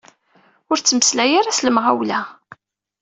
Ur 0.71 0.77
ttmeslay 0.79 1.31
ara 1.39 1.57
s 1.57 1.59
lemɣawla. 1.67 2.21